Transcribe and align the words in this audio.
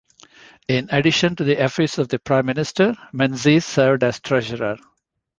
In 0.67 0.89
addition 0.91 1.35
to 1.35 1.43
the 1.43 1.63
office 1.63 1.99
of 1.99 2.09
Prime 2.23 2.47
Minister, 2.47 2.95
Menzies 3.13 3.65
served 3.65 4.03
as 4.03 4.19
Treasurer. 4.19 4.79